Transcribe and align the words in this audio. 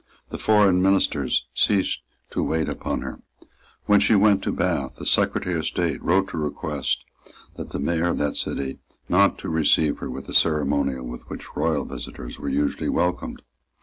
The 0.29 0.39
foreign 0.39 0.81
ministers 0.81 1.45
ceased 1.53 2.01
to 2.31 2.41
wait 2.41 2.67
upon 2.67 3.01
her. 3.03 3.21
When 3.85 3.99
she 3.99 4.15
went 4.15 4.41
to 4.41 4.51
Bath 4.51 4.95
the 4.95 5.05
Secretary 5.05 5.55
of 5.59 5.67
State 5.67 6.01
wrote 6.01 6.29
to 6.29 6.39
request 6.39 7.05
the 7.55 7.77
Mayor 7.77 8.07
of 8.07 8.17
that 8.17 8.35
city 8.35 8.79
not 9.07 9.37
to 9.37 9.47
receive 9.47 9.99
her 9.99 10.09
with 10.09 10.25
the 10.25 10.33
ceremonial 10.33 11.05
with 11.05 11.29
which 11.29 11.55
royal 11.55 11.85
visitors 11.85 12.39
were 12.39 12.49
usually 12.49 12.89
welcomed. 12.89 13.43